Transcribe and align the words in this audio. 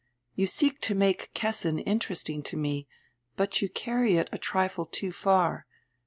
You 0.33 0.47
seek 0.47 0.81
to 0.81 0.95
make 0.95 1.31
Kessin 1.35 1.77
interesting 1.77 2.41
to 2.49 2.57
me, 2.57 2.87
but 3.35 3.61
you 3.61 3.69
carry 3.69 4.15
it 4.17 4.29
a 4.31 4.39
trifle 4.39 4.87
too 4.87 5.11
far. 5.11 5.67